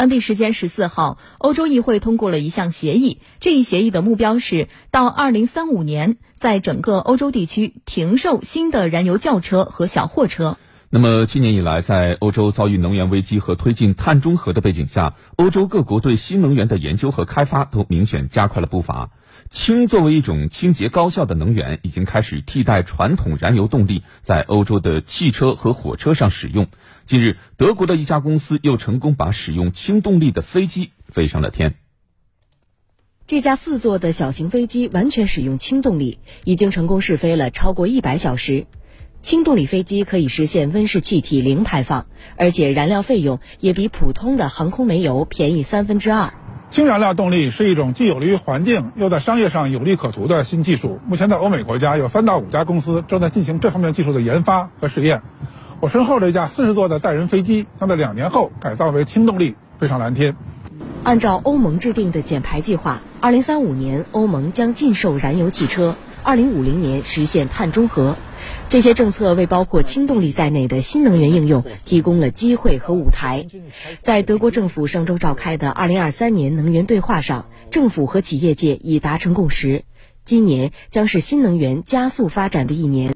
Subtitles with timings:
[0.00, 3.20] 当地时间十四号，欧洲议会通过了一项协议。
[3.38, 10.56] 这一协议的目标是到二零三五年，在整个欧洲地区停售新的燃油轿车和小货车。
[10.92, 19.12] 那么，今年以来，在欧洲遭遇能源危机和推进碳中和的背景下，欧洲各国对新能源的研究和开发都明显加快了步伐。
[19.48, 26.66] 氢作为一种清洁高效的能源，已经开始替代传统燃油动力在欧洲的汽车和火车上使用。
[27.04, 31.76] 近日，德国的一家公司又成功把使用氢动力的飞机飞上了天。
[33.28, 38.66] 这架四座的小型飞机完全使用氢动力，已经成功试飞了超过一百小时。
[39.20, 42.06] 氢动力飞机可以实现温室气体零排放，
[42.36, 46.32] 而且燃料费用也比普通的航空煤油便宜三分之二。
[46.70, 51.00] 氢燃料动力是一种既有利于环境，又在商业上有利可图的新技术。
[51.06, 55.20] 目前，在欧美国家有三到五家公司正在进行这方面技术的研发和试验。
[55.80, 60.34] 我身后这架四十座的载人飞机将在两年后改造为氢动力飞上蓝天。
[61.02, 68.16] 按照欧盟制定的减排计划，二零三五年欧盟将禁售燃油汽车，二零五零年实现碳中和。
[68.68, 73.46] 这些政策为包括氢动力在内的新能源应用提供了机会和舞台。
[74.02, 79.82] 在德国政府上周召开的二零二三年能源对话上，政府和企业界已达成共识，
[80.24, 83.08] 今年将是新能源加速发展的一年。